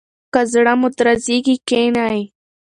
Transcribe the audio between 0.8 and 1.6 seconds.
درزیږي